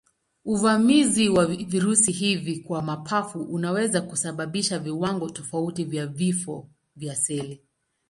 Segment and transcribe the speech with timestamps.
[0.45, 7.63] Uvamizi wa virusi hivi kwa mapafu unaweza kusababisha viwango tofauti vya vifo vya seli.